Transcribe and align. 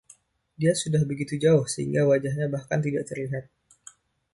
Dia 0.59 0.73
sudah 0.81 1.01
begitu 1.11 1.33
jauh 1.43 1.65
sehingga 1.73 2.01
wajahnya 2.11 2.47
bahkan 2.55 2.79
tidak 2.85 3.03
terlihat. 3.09 3.45